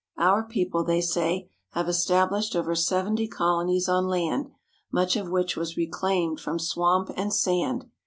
[0.17, 4.49] "Our people," they say, "have es tablished over seventy colonies on land,
[4.91, 7.85] much of which was reclaimed from swamp and sand.